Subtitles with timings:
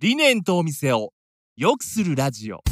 [0.00, 1.12] 理念とお店を
[1.56, 2.62] 良くするラジオ。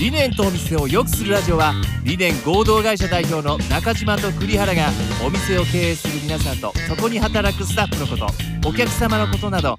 [0.00, 1.72] 理念とお店を良くするラジオは
[2.02, 4.88] 理念合同会社代表の中島と栗原が
[5.24, 9.78] お店を経営する皆さんとそこに働くスタッフのことお客様のことなど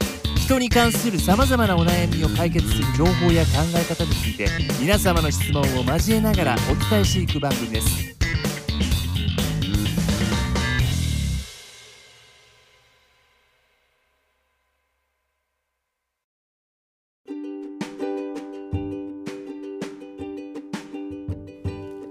[0.53, 4.47] 人に関するさまざまなお悩みを解決する情報や考え方について
[4.79, 8.13] 皆様の質問を交えながらお伝えしていく番組です。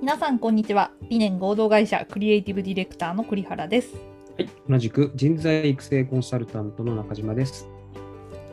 [0.01, 0.91] 皆さんこんにちは。
[1.09, 3.95] 理念合同会社クリエイティブディレクターの栗原です。
[4.37, 7.69] はい、同じく人材育成コンサルタントの中島です。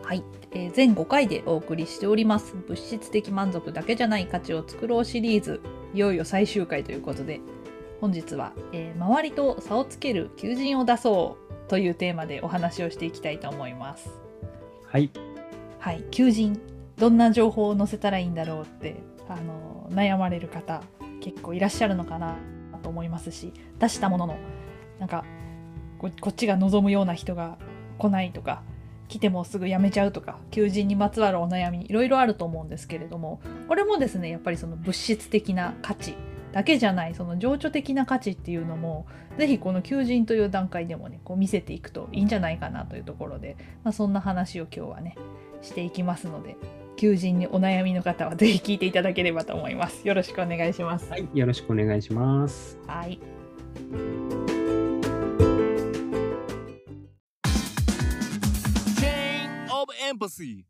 [0.09, 0.23] はい、
[0.54, 2.55] えー全5回でお送りしております。
[2.67, 5.62] 物質的満足だけじゃない価値を作ろうシリーズ。
[5.94, 7.41] いよいよ最終回ということで。
[8.02, 14.09] 本日は、えー周りと差をつける求人を出そうというテーマでお話をしていきたいと思います。
[14.88, 15.11] はい、
[15.78, 16.03] はい。
[16.09, 16.59] 求人。
[16.97, 18.95] どんな情報を載せたらいいんだろうって
[19.28, 20.81] あの悩まれる方
[21.22, 22.36] 結構いらっしゃるのかな
[22.81, 24.38] と思いますし出したものの
[24.97, 25.23] なんか
[26.00, 27.59] ここっちが望むような人が
[28.00, 28.64] 来ないとか
[29.10, 36.16] 来てもすぐ辞めちゃうとか求人にまつわるお悩みいろいろあると思うんですけれどもこれもですねやっぱりその物質的な価値
[36.54, 45.16] だけじゃないその情緒的な価値っていうのもぜひこの求人という段階でもねこう見せていくといいんじゃないかなというところで、まあ、そんな話を今日はね
[45.62, 46.56] していきますので
[46.96, 50.08] 求人にお悩みの方は ぜひ聞いていただければと思います。
[50.08, 51.10] よろしくお願いします。
[51.10, 52.78] はい、よろしくお願いします。
[52.86, 60.66] はいーンオブエンパシ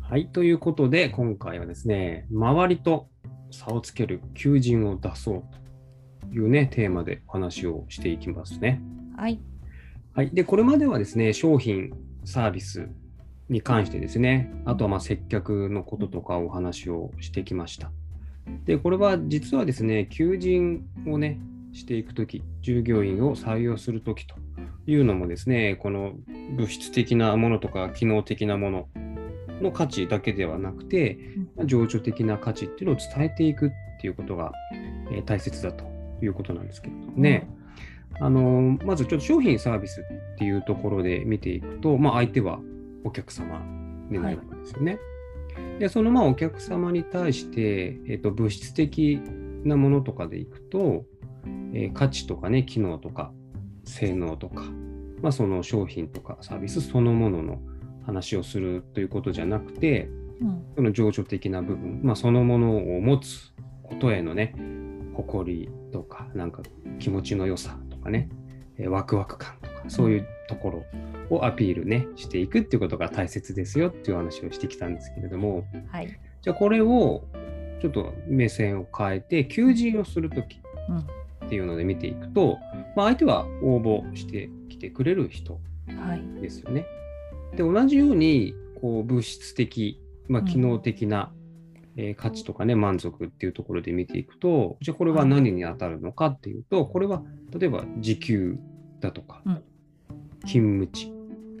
[0.00, 3.08] はい、ということで、今回はですね、周りと
[3.50, 5.44] 差をつける求人を出そう
[6.20, 8.82] というね、テーマでお話をしていきますね。
[9.16, 9.40] はい
[10.14, 11.92] はい、で、これまではですね、商品、
[12.24, 12.88] サービス
[13.48, 17.90] に関してですね、あとはまあ接客のこととかお話をしてきました。
[18.64, 21.40] で、これは実はですね、求人をね、
[21.72, 24.34] していくとき、従業員を採用するときと
[24.86, 26.14] いうのもですね、この
[26.56, 28.88] 物質的なものとか機能的なもの
[29.60, 31.18] の価値だけではなくて、
[31.64, 34.52] 情緒的な価値っていうのを伝えていくっていうことが、
[35.10, 35.84] えー大切だと
[36.22, 37.48] いうことなんですけれどもね。
[38.20, 42.60] あのまずちょっと商品サービスっていうところで見ていくと、まあ、相手は
[43.04, 43.58] お客様
[44.10, 44.98] になるわけですよね。
[45.78, 49.20] でそのまあお客様に対して、えっと物質的
[49.64, 51.04] なものとかでいくと、
[51.72, 53.32] えー価値とかね機能とか
[53.84, 54.62] 性能とか、
[55.20, 57.60] まあ、その商品とかサービスそのものの
[58.06, 60.08] 話をするということじゃなくて
[60.40, 60.64] うん。
[60.76, 63.52] その情緒的な部分、まあ、そのものを持つ
[63.82, 64.54] ことへのね
[65.14, 66.62] 誇りとかなんか
[66.98, 68.28] 気持ちの良さとかね、
[68.78, 70.84] えーワクワク感とかそういうとこ
[71.30, 76.08] ろをアピールねしていくっていうことが大切ですよっていう話をしてきたんですけれどもはい。
[76.40, 77.24] じゃあこれを
[77.80, 81.21] ちょっと目線を変えて求人をするときうん
[81.52, 82.58] っていうので見ていくと、
[82.96, 85.60] まあ、相手は応募してきてくれる人
[85.98, 86.40] はい。
[86.40, 86.86] ですよね。
[87.54, 90.46] で同じようにこう物質的、まあ、うん。
[90.46, 91.30] 機能的な、
[91.98, 97.22] えー価値とかね満足っていうところで見ていくとじゃあこれは何に当たるのかっていうとこれは
[97.54, 98.58] 例えば時給
[99.00, 99.62] だとか、うん。
[100.46, 101.12] 勤務地、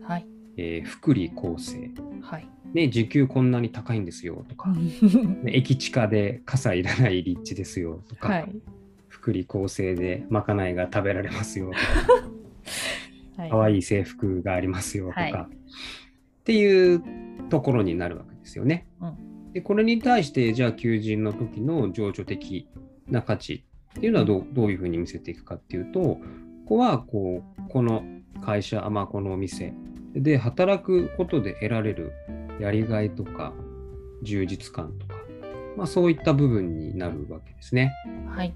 [0.08, 0.26] はい。
[0.56, 1.90] えー福利厚生、
[2.22, 2.48] はい。
[2.72, 8.48] ね、時給こんなに高いんですよとか、ね駅地下で傘いらない立地ですよとか、はい
[9.22, 12.22] 福利厚生でまかないが食べられますよとか。
[13.36, 13.50] はい。
[13.50, 15.32] 可愛い制服がありますよとか、はい。
[15.32, 15.36] っ
[16.44, 17.02] ていう
[17.48, 18.88] ところになるわけですよね。
[19.00, 19.52] うん。
[19.52, 22.68] でこれに対してじゃあ求人の時の情緒的
[23.06, 23.64] な価値
[23.96, 26.18] っていうのはどうどういうふうに見せていくかっていうとこ
[26.66, 28.02] こはこうこの
[28.44, 29.72] 会社、まあ、このお店
[30.14, 32.12] で働くことで得られる
[32.60, 33.52] やりがいとか
[34.22, 35.16] 充実感とか、
[35.76, 37.92] まあ、そういった部分になるわけですね。
[38.34, 38.54] はい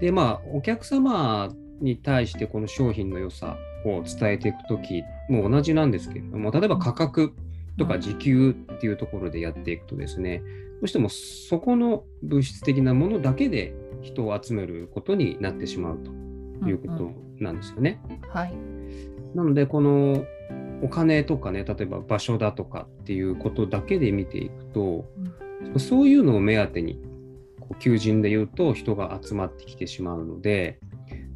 [0.00, 1.50] でまあお客様
[1.80, 7.32] に対してこの商品の良さを伝えていくときも同じなんですけれども例えば価格
[7.78, 10.42] とか時給っていうところでやっていくとですね
[10.80, 16.10] どうしてもそこの物質的なものだけで人を集めることになってしまうと
[16.68, 18.00] いうことなんですよね。
[18.32, 18.54] はい。
[19.34, 20.24] なのでこの
[20.82, 25.04] お金とかね例えば場所だとかっていうことだけで見ていくと、
[25.78, 26.98] そういうのを目当てに
[27.78, 30.80] 求人で言うと人が集まってきてしまうので、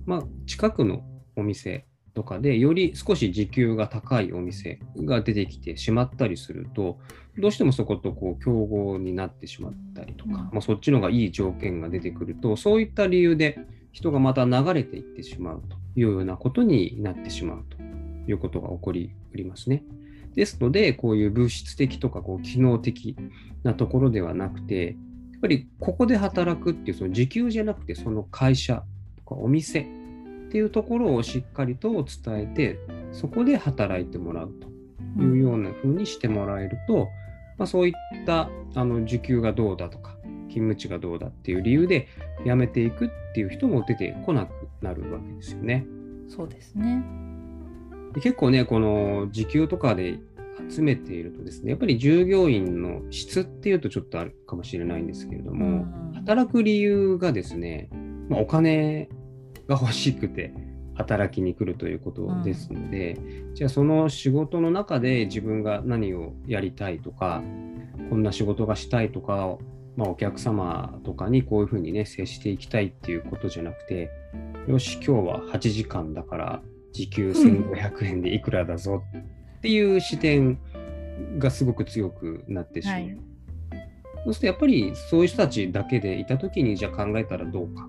[0.06, 1.02] まあ、近くの
[1.36, 6.98] お店とかでより少し時給が高いお店が出てきてしまったりすると
[7.38, 13.58] どうしてもそことこう競合になってしまったりとか、うんまあ、そっちの方がいい条件が出てくるとそういった理由で
[13.92, 17.76] 人がまた流れていってしまうというようなことになってしまうと
[18.30, 19.84] いうことが起こりうりますね。
[20.34, 23.16] ですのでこういう物質的とかこう機能的
[23.62, 24.96] なところではなくて
[25.44, 28.82] ぱりここで働くっていうその時給じゃなくてその会社
[29.18, 29.84] とかお店っ
[30.50, 32.04] ていうところをしっかりと伝
[32.40, 32.78] えて
[33.12, 34.52] そこで働いてもらう
[35.16, 37.08] というような風にしてもらえると、
[37.58, 40.16] まあ、そういったあの時給がどうだとか
[40.48, 42.08] 勤務地がどうだっていう理由で
[42.46, 44.50] 辞めていくっていう人も出てこなく
[44.80, 45.84] なるわけですよね。
[46.26, 47.04] そうですね。
[48.14, 50.20] で結構ねこの時給とかで
[50.70, 56.12] 集めているとですねやっぱり従業員の質っていうとちょっとあるかもしれないんですけれども、うん。
[56.14, 57.88] 働く理由がですね、
[58.28, 59.08] まあ、お金
[59.68, 60.54] が欲しくて
[60.94, 63.18] 働きに来るということですので、
[63.54, 67.42] じゃあその仕事の中で自分が何をやりたいとか
[68.10, 69.56] こんな仕事がしたいとか、
[69.96, 74.10] まあ、お客様とかにこういうふうにね接していきたいっていうことじゃなくて
[74.68, 76.62] よし今日は8時間だから
[76.92, 79.02] 時給1500円でいくらだぞ
[79.64, 80.58] っていう視点
[81.38, 82.94] がすごく強くなってしまう。
[82.96, 83.18] はい
[84.24, 87.84] そうするとやっぱりそういう人たちだけでいたときにじゃあ考えたらどうか。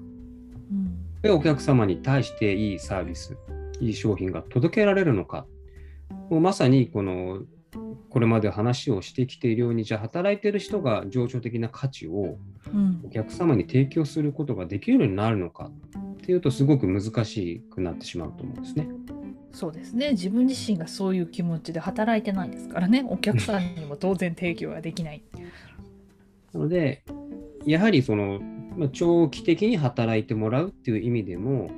[0.72, 3.38] うんでお客様に対していいサービス、
[3.80, 5.46] いい商品が届けられるのか。
[6.30, 7.42] もうまさにこの
[8.10, 12.38] これまで話をしてきているように、じゃあ働いている人が情緒的な価値を
[12.74, 15.72] うんお客様に提供することができるようになるのか
[16.14, 18.88] っていうとすごく難しくなってしまうと思うんですね。
[19.56, 25.24] そうですね自分自身がそういう気持ちで働いてないですからねお客さんにも当然提供ができない。
[26.56, 27.04] なので、
[27.66, 28.40] やはりその、
[28.78, 31.70] まあ、長期的に働いてもらうっていう意味でも、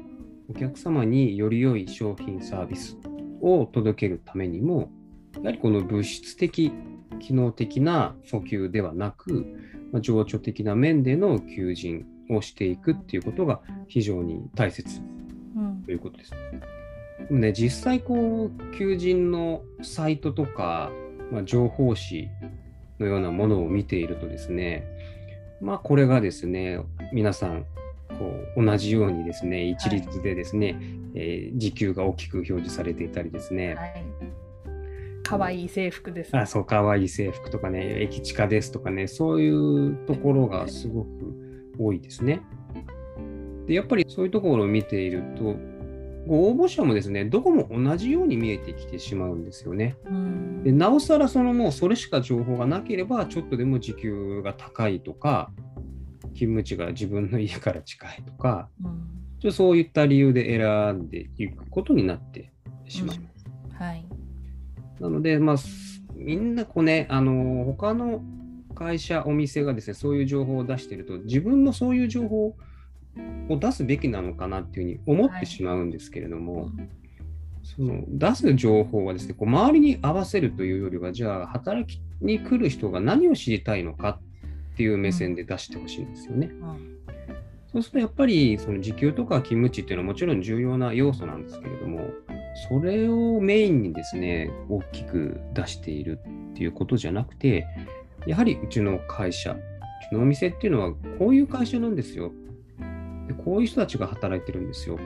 [0.49, 2.95] お客様により良い商品サービス
[3.41, 4.91] を届けるためにも、
[5.37, 6.71] やはりこの物質的、
[7.19, 9.47] 機能的な訴求ではなく、
[9.91, 15.01] まあ、情緒的な面での求人をしていくっていうことが非常に大切
[15.55, 16.31] うんということです。
[17.19, 20.91] でもね、実際こう、求人のサイトとか、
[21.31, 22.29] まあ、情報誌
[22.99, 24.85] のようなものを見ているとですね、
[25.61, 26.79] まあこれがですね、
[27.11, 27.65] 皆さん、
[28.19, 30.79] こう同じようにですね、一律でですね、
[31.15, 34.03] えー時給が大きく表示されていたりですね、はい
[35.27, 36.37] 可愛い制服です。
[36.37, 42.41] あそう、かわいい制服とかね、駅地下ですとかね、そういうところがすごく多いですね。
[43.65, 45.57] で、やっぱりそういうところを見ていると、
[46.27, 49.95] ご応募者もですね、どこも同じように見えてきてしまうんですよね。
[50.05, 55.51] うんでなおさらそのもうそれしか情報がなければ、ちょっとでも時給が高いとか、
[56.33, 62.51] 勤務地が自分の家から近いとか、うんちょそういった理由で選んでいくことになって
[62.87, 63.17] しまう。
[63.73, 64.05] はい。
[64.99, 68.23] なので、まあ、すみんなこうね、あの他の
[68.73, 72.57] 会社、お店がですね、そういう情報を出していると、自分もそういう情報を
[73.49, 76.69] 出すべきなのかなっていうふうに思ってしまうんですけれども、
[77.63, 84.19] その出す情報はですね、こう周りに合わせるというよりは、じゃあ、働きに来る人が何を知りたいのか
[84.73, 86.51] っていう目線で出してほしいんですよね。
[86.61, 86.97] うん
[87.71, 91.99] そうするとやっぱりその時給とか勤務地っていうのはもちろん重要な要素なんですけれども、
[92.69, 96.19] それをメインにですね、大きく出している
[96.51, 97.67] っていうことじゃなくて、
[98.25, 99.59] やはりうちの会社、う
[100.09, 102.31] ちのお店っていうのはこういう会社なんですよ。
[103.27, 104.99] でこういう人たちが働いてるんですよ。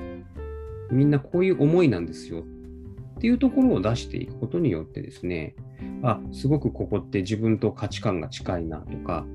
[0.91, 2.41] みんなこういう思いなんですよ。
[2.41, 5.55] っていうところを出していくことによってですね、
[6.03, 9.25] あ、すごくここって自分と価値観が近いなとか、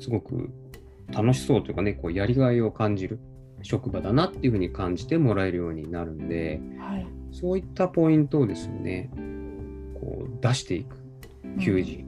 [0.00, 0.50] すごく
[1.12, 3.20] 楽しそうというかね、こうやりがいを感じる
[3.62, 7.06] 職場だなっていうふうに感じてもらえるようになるんで、はい。
[7.32, 9.10] そういったポイントをですね、
[9.94, 10.96] こう出していく
[11.60, 12.06] 求人、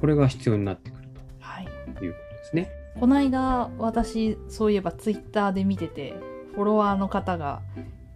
[0.00, 1.08] これが必要になってくる
[1.40, 1.68] はい。
[1.96, 2.70] ということですね。
[3.00, 6.14] この間私そういえばツイッターで見てて
[6.54, 7.62] フォロワーの方が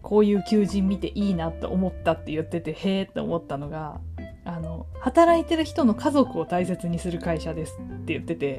[0.02, 4.00] こういう求人見ていいなって思ったって言っててへえって思ったのが
[4.44, 8.58] あの働いてる人の家族を大切にする会社ですって言ってて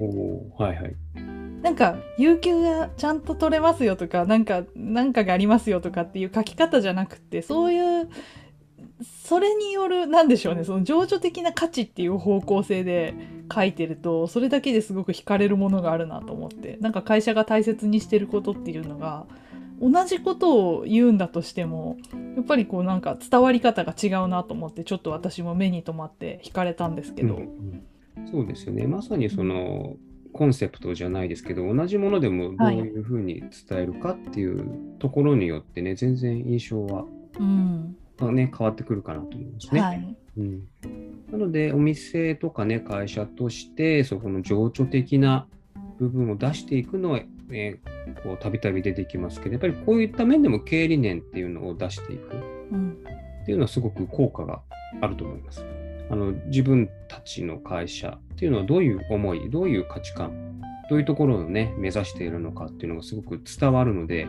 [0.58, 0.96] はいはい。
[1.62, 8.10] なんか有給がちゃんと取れますよとかなんかなんかがありますよとかっていう書き方じゃなくてそういう
[9.26, 13.14] それによるなんでしょうねその情緒的な価値っていう方向性で
[13.52, 19.26] 書いてるとそれだけですごく惹かれるものがあるなと思ってなんか会社が大切にしてることっていうのが
[19.82, 21.98] 同じことを言うんだとしても
[22.36, 27.84] やっぱりこうなんか伝わり方が違うなと思ってちょっと私も目に留まって惹かれたんですけど、うんうん
[28.32, 28.88] そうですよね。
[28.88, 29.96] まさにその
[30.34, 37.06] コンセプトじゃないですけど、同じものでもどういうふうに伝えるかっていうところによってね、全然印象は
[37.40, 39.82] うん、がね、変わってくるかなと思いますね。
[39.82, 40.18] はい。
[40.38, 40.68] うん、
[41.34, 45.48] なので、お店とかね、会社として、そこの情緒的な
[45.98, 47.80] 部分を出していくのは、ね、
[48.22, 52.36] こうたびたび出てきますけど、やっぱりこういった面でも経営理念っていうのを出していく
[52.72, 52.92] うん。
[53.42, 54.62] っていうのはすごく効果が
[55.02, 55.66] あると思います。
[56.12, 64.28] あの自分たちの会社っていうのはどういう思い、どういう価値観、どういうところをね、目指しているのかっていうのがすごく伝わるので、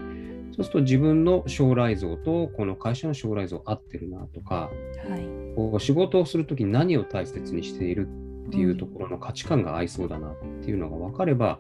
[0.57, 4.71] そうすると自分の将来像とこの会社の将来像合ってるなとか、
[5.07, 5.44] はい。
[5.55, 8.09] こう仕事をするときに何を大切にしている
[8.49, 11.59] っていうところの価値観が合いそうだなっていうのが分かれば、や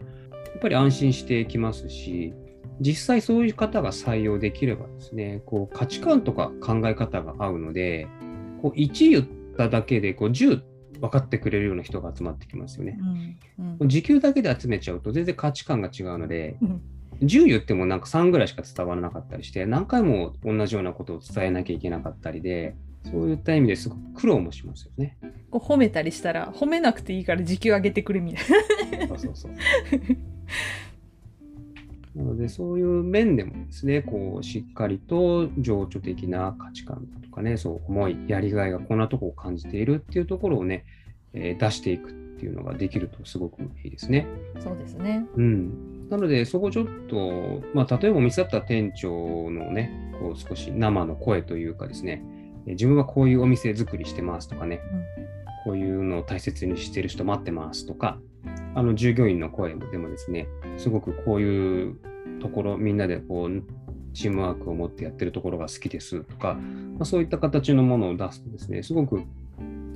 [0.56, 2.34] っぱり安心してきますし、
[2.80, 8.08] 実際そういう方が採用できればですね、こう価値観とか考え方が合うので、
[8.62, 10.62] こう1言っただけでこう10
[11.00, 12.98] 分かってくれるような人が集まってきますよね
[13.58, 13.62] う。
[13.62, 13.78] ん。
[13.80, 13.88] うん。
[13.88, 16.80] 時給だけで集めちゃうと全然価値観が違うので、うん
[17.20, 22.74] 10言ってもなんか3ぐらいしか伝わらなかったりして、何回も同じようなことを伝えなきゃいけなかったりで、
[23.10, 25.18] そういった意味ですごく苦労もしますよね。
[25.50, 29.08] こう褒めたりしたら褒めなくていいから時給上げてくれみたいな。
[29.08, 29.52] そうそうそう。
[32.14, 40.84] なので、そういう面でもですね、こう、しっかりと情緒的な価値観とかね、そう、思い、やりがいがこんなとこを感じているっていうところをね、
[41.32, 44.28] えー出していくっていうのができるとすごくいいですね。
[44.60, 45.26] そうですね。
[45.34, 46.08] うん。
[46.08, 54.80] なので、そこちょっと、まあ、例えばお店だったら店長のね、こう少し生の声というかですね、えー自分はこういうお店作りしてますとかね、
[55.64, 58.18] こういうのを大切にしてる人待ってますとか、
[58.74, 61.96] あの従業員の声でもですね、すごくこういう
[62.40, 63.62] ところ、みんなでこう、
[64.12, 69.22] チームワークを持ってやってるところが好きですとか、まあ、そういった形のものを出すとですね、すごく、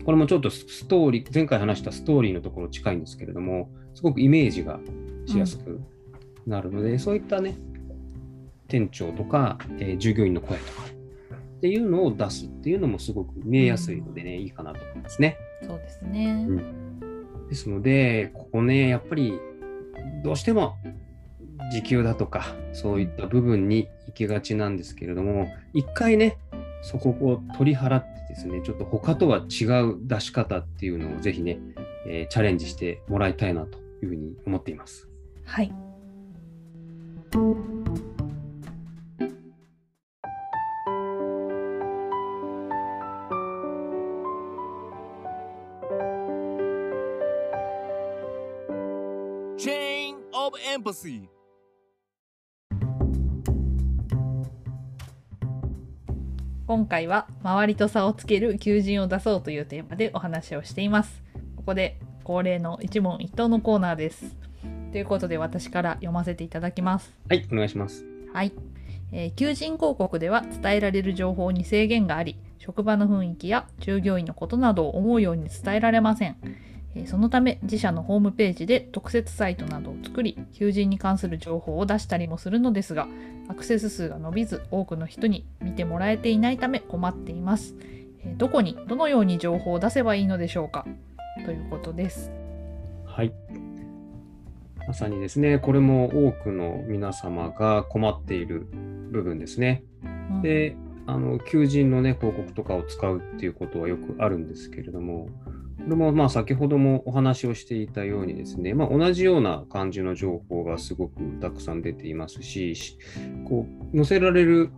[0.04, 4.80] これもちょっとストーリー、前回話したストーリーのところ近いんですけれども、すごくイメージが
[5.26, 5.80] しやすく
[6.46, 7.56] なるので、そういったね、
[8.66, 10.97] 店長とか、えー従業員の声とか
[11.58, 15.36] っていうのを出すっていうのもすごく見えやすいのでね、いいかなと思いますね。
[15.66, 16.46] そうですね。
[17.48, 19.40] ですので、ここね、やっぱり
[20.22, 20.76] どうしても
[21.72, 26.38] 時給だとか、そういった部分に行きがちなんですけれども、一回ね、
[26.82, 31.58] そこを取り払ってですね、ちょっと他とは違う出し方っていうのをぜひね、
[32.06, 35.08] えーチャレンジしてもらいたいなというふうに思っています。
[35.44, 35.74] はい。
[49.58, 51.22] チェーンオブエンパシー
[56.68, 61.24] 今回は周りと差をつける求人を出そうというテーマでお話をしています。
[61.56, 64.36] ここで恒例の一問一答のコーナーです。
[64.92, 67.12] ということで私から読ませていただきます。
[67.28, 68.04] はい、お願いします。
[68.32, 68.52] はい、
[69.10, 83.06] えー求人広告では伝えられる情報に制限があり職場の雰囲気や従業員のことなどを思うように伝えられません、えーそのため自社のホームページで特設サイトなどを作り求人に関する情報を出したりもするのですが
[83.48, 87.98] アクセス数が伸びず多くの人に見てもらえていないため困っています、えー
[88.36, 90.84] どこにどのように情報を出せばいいのでしょうか
[91.46, 92.30] ということです
[93.18, 93.32] はい。
[94.86, 98.68] まさにですね、これも多くの皆様が困っている
[99.10, 99.82] 部分ですね。
[100.30, 100.76] うんで、
[101.06, 105.30] あの求人のね、広告とかを使うっていうことはよくあるんですけれども、
[105.88, 112.98] これもまあ先ほどもお話をしていたようにですね、まあ、同じような感じの情報がすごくたくさん出ていますし、し
[113.48, 114.70] こう載せられる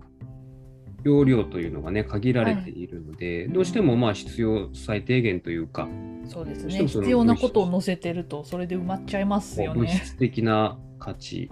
[1.02, 5.88] 容量というのがね、限られているので、どうしてもまあ必要最低限というか、
[6.26, 6.86] そうですね。
[6.86, 9.88] 必要なことを載せてるとそれで埋まっちゃいますよね。
[9.88, 11.50] 質的な価値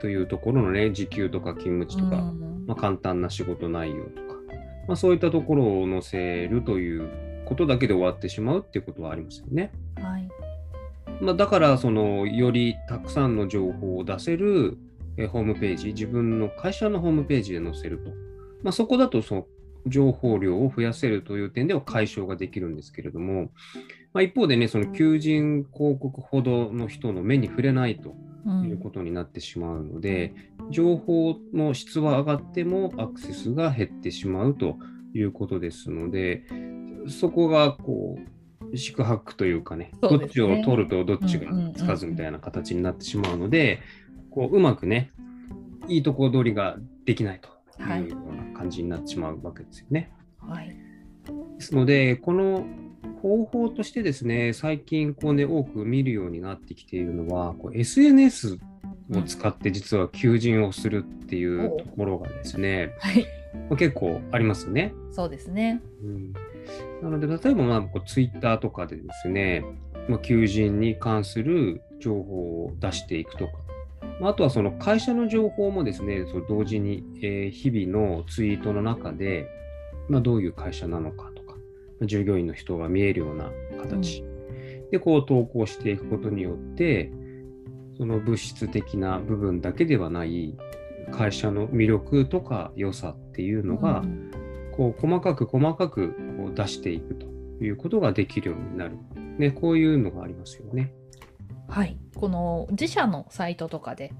[0.00, 2.64] というところのね、時給とか勤務地とか、うん。
[2.66, 4.38] まあ、簡単な仕事内容とか、
[4.86, 9.72] まあ、そういったところを載せるということだけで終わってしまうっていうことはありますよね。
[9.96, 10.28] はい
[11.20, 14.78] まあ、だから、その、よりたくさんの情報を出せる
[15.16, 18.10] えーホームページ、自分の会社のホームページで載せると。
[18.62, 19.46] まあ、そこだと、その、
[19.86, 23.50] 情報量を増やせるという点では解消ができるんですけれども、
[24.12, 28.14] まあ、一方でね、その求人広告ほどの人の目に触れないと
[28.46, 30.34] うんいうことになってしまうので、
[30.70, 34.76] 情報の質は上がってもアクセスが減ってしまうと
[35.14, 36.44] いうことですので、
[37.08, 43.80] そこがこう、四苦八苦というかね、どっちを取るとどっちがつかずみたいな形になってしまうので、
[44.30, 45.10] こううまくね、
[45.88, 47.48] いいとこ取りができないと
[47.82, 50.12] はいいうような感じになってしまうわけですよね。
[50.38, 50.68] はい。
[50.68, 50.74] で
[51.60, 52.66] すので、この
[53.22, 58.58] 方法としてですね、最近こう、ね、多く見るようになってきているのは、こう SNS
[59.14, 63.26] を使って実は求人をするっていうところがですね、はい。
[63.68, 64.92] まあ、結構ありますよね。
[65.10, 65.80] そうですね。
[66.02, 66.32] うん、
[67.02, 69.64] なので、例えばまあこうツイッターとかでですね、
[70.08, 73.52] まあ、求人に関する情報を出していくとか、
[74.20, 79.46] まああとはその会社の情報もですね、その同時に、えー日々のツイートの中で、
[80.08, 84.24] まあ、どういう会社なのかとか、まあ従業員の人が見えるような形。
[84.90, 87.12] でこう投稿していくことによって、
[87.96, 90.56] その物質的な部分だけではない
[91.10, 94.30] 会社の魅力とか良さっていうのが、うん。
[94.78, 96.14] こう細かく細かく
[96.54, 97.26] 出していくと
[97.62, 98.96] いうことができるようになる。
[99.38, 100.92] ね、こういうのがありますよね。
[101.68, 104.12] はい、この自社のサイトとかで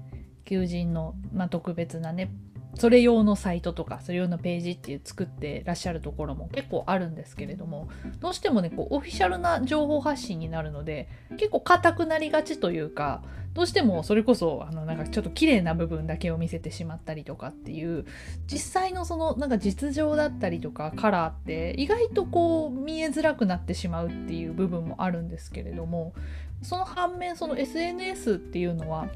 [0.45, 2.31] 求人の、まあ、特別なね
[2.79, 7.89] それ用のサイトとかそれ用のページっていう作ってらっしゃるところも結構あるんですけれども
[8.21, 13.21] どうしてもねこうオフィシャルな情報発信になるので結構硬くなりがちというか
[13.53, 18.05] どうしてもそれこそあのなんかちょっと綺麗な部分だけを見せてしまったりとかっていう
[18.47, 26.13] 実際のそのなんか実情だったりとかカラーって意外とこう見えづらくなってしまうっていう部分もあるんですけれども
[26.61, 29.09] その反面その SNS っていうのは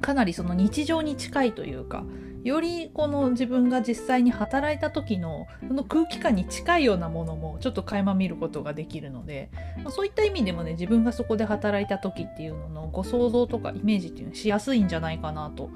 [0.00, 2.04] かなりその日常に近いというか
[2.44, 9.50] よりこの自分が実際に働いた時のその空気感に近いようなものもちょっと垣間見ることができるので、
[9.82, 15.70] まあそういった意味でもね自分がそこで働いた時っていうののご想像とかイメージっていうのしやすいんじゃないかなと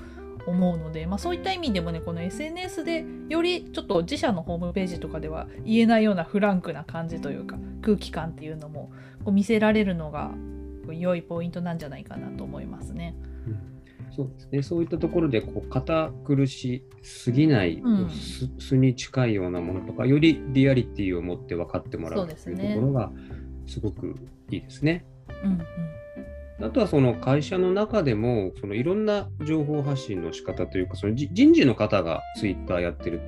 [0.46, 8.92] 思うので、まあ、そういった意味でもねこの SNS でよりちょっと自社のホームページとかでは言えないようなフランクな感じというか空気感っていうのも
[9.24, 10.30] こう見せられるのが
[10.88, 13.14] 良いポイントなんじゃないかなと思いますね。
[14.14, 14.62] そうですね。
[14.62, 23.12] そういったところでこう堅苦しすぎない、うん素素に近いようなものとか、よりリアリティを持って分かってもらそううというところが
[23.66, 24.16] すごく
[24.50, 25.04] いいですね。
[25.44, 25.60] うんうん
[26.62, 33.20] あとはその会社の中でもそのいろんな情報発信の仕方というか、そのじ人事の方がツイッターやってる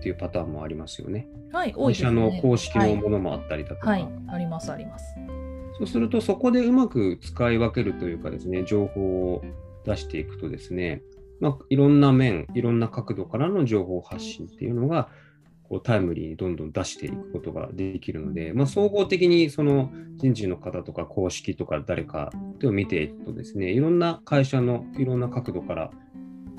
[0.00, 1.26] っていうパターンもありますよね。
[1.50, 2.08] はい、多い会ですね。
[2.08, 5.14] 社の公式のものもあったりだとか、はい、はい、ありますあります。
[5.78, 9.00] そうするとそこでうまく使い分けるというかですね、情報
[9.34, 9.42] を
[9.84, 11.02] 出していくとですね、
[11.40, 15.08] まあ、いろんな面、いろんな角度からの情報発信っていうのが、
[15.64, 22.30] こうタイムリーにどんどん出していくことができるので、まあ、総合的にその人事の方とか公式とか誰か
[22.62, 25.90] を見ていくとですね、いろんな会社のいろんな角度から、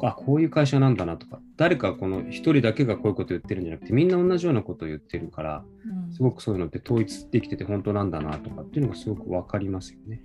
[0.01, 10.23] あ、こういう会社なんだなとか、誰かこの一人だけがこういうこと言ってるんじゃなくて、みんな同じようなことを言ってるから、うんすごくそういうのって統一できてて本当なんだなとかっていうのがすごく分かりますよね。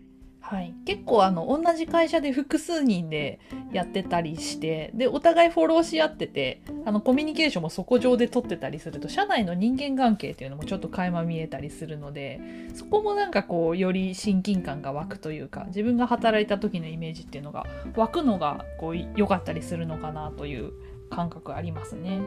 [0.50, 3.38] はい、結構あの同じ会社で複数人で
[3.72, 12.40] やってたりしてでお互いフォローし合っててあのコミュニケーションもそこ上で取ってたりすると社内の人間関係っていうのもちょっと垣間見えたりするので
[12.74, 20.72] そこもなんかこうより親近感が湧くというか自分が働いた時のイメージっていうのが湧くのがこう良かったりするのかなという
[21.10, 22.22] 感覚ありますね。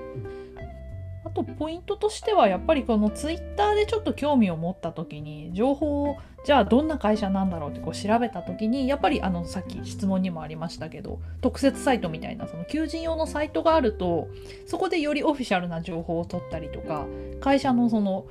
[1.34, 14.28] とポイントとしてはやっぱりこのツイッターでちょっと興味を持った時に情報をじゃあどんな会社なんだろうってこう調べた時にやっぱりあのさっき質問にもありましたけど特設サイトみたいなその求人用のサイトがあると
[14.68, 17.06] そこでよりオフィシャルな情報を取ったりとか
[17.40, 18.26] 会社のその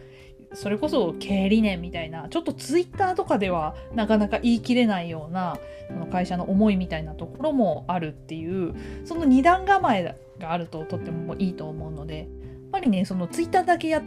[0.54, 12.28] それこそ経営理念みたいなちょっとツイッターとかではなかなか言い切れないようなその会社の思いみたいなところもあるっていうその二段構えがあるととってもいいと思うので
[12.72, 14.02] ぱりねそのツイッターだけやっ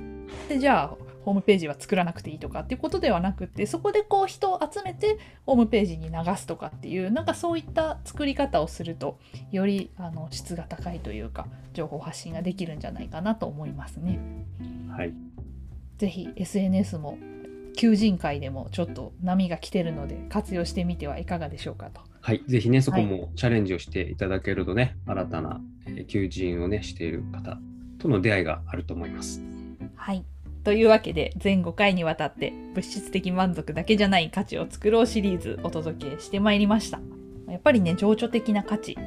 [0.47, 9.17] てじゃあホームページは作らなくていいとかっていうことではなくってそこでこう人を集めてホームページに流すとかっていうなんかそういった作り方をすると
[9.51, 14.19] よりあの質が高いというか情報発信ができるんじゃないかなと思いますね。
[14.89, 15.13] はい。
[15.97, 17.17] ぜひ SNS も
[17.75, 22.01] 求人界でもちょっと波が来てるので活用してみてはいかがでしょうかと。
[22.21, 22.43] はい。
[22.47, 27.60] ぜひね、そこもチャレンジをしていただけるとね、新たなえー求人をね、している方
[28.06, 29.41] との出会いがあると思います。
[29.96, 30.24] はい。
[30.63, 37.00] というわけで全5回にわたって物質的満足だけじゃない価値を作ろうシリーズお届けしてまいりました。
[37.50, 38.98] やっぱりね情緒的な価値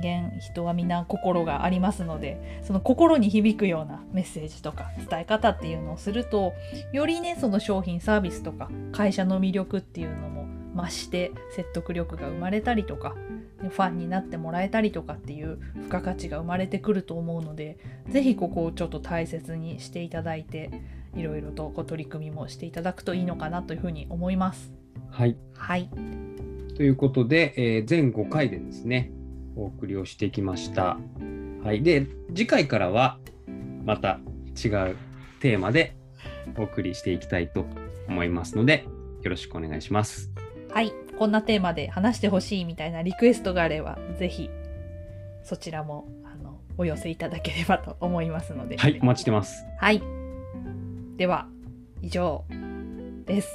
[0.00, 6.52] 間人は皆心がありますのでその心に響くようなメッセージとか伝え方っていうのをすると
[6.92, 13.16] よりねその商品サービスとか会社の魅力っていうのも増して説得力が生まれたりとか
[13.58, 20.70] ファンになってもらえたりとかっていう付加価値が生まれてくると思うので是非ここをちょっと大切にしていただいて
[21.16, 24.72] いろいろとご取り組みもしていただくといいのかなというふうに思います。
[25.10, 25.36] はい。
[25.54, 25.90] はい、
[26.76, 29.10] ということで、えー全5回でですね、
[29.56, 30.98] お送りをしてきました。
[31.64, 31.82] はい。
[31.82, 33.18] で、次回からは
[33.84, 34.20] また
[34.62, 34.96] 違う
[35.40, 35.96] テーマで
[36.56, 37.66] お送りしていきたいと
[38.08, 38.86] 思いますので、
[39.22, 40.30] よろしくお願いします。
[40.70, 44.50] はい、こんなテーマで話してほしいみたいなリクエストがあればぜひ
[45.42, 48.76] そちらもあのお寄せいただければと思いますので。
[48.76, 49.64] はい、お待ちしてます。
[49.78, 50.02] はい。
[51.16, 51.48] では、
[52.02, 52.44] 以上
[53.26, 53.50] です。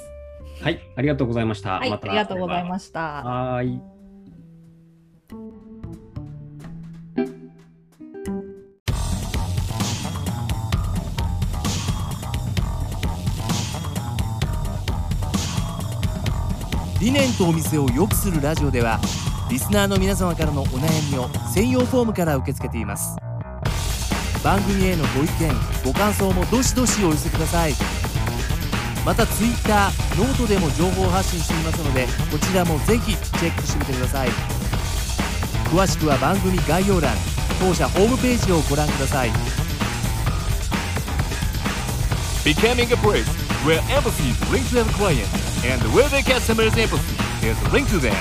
[0.60, 1.78] はい、ありがとうございました。
[1.78, 2.68] はい、またありがとうございす。
[2.68, 3.00] ました。
[3.00, 3.93] はーい。
[17.04, 18.98] 理念とお店を良くするラジオでは
[19.50, 23.18] リスナーの皆様からのお悩みを専用フォームから受け付けています。
[24.42, 25.52] 番組へのご意見
[25.84, 27.74] ご感想もどしどしお寄せください。
[29.04, 34.30] また Twitter ノートでも情報発信していますのでこちらもぜひチェックしてみてください。
[35.66, 37.14] 詳しくは番組概要欄
[37.60, 39.30] 当社ホームページをご覧ください。
[42.46, 43.26] Becoming a place
[43.66, 47.16] where empathy is linked to the client and where the customer's empathy
[47.48, 48.14] is linked to them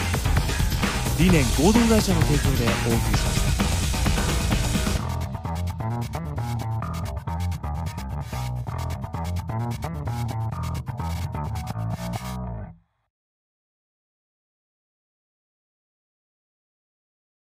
[1.20, 3.33] 理念合同会社の提供でお送りしました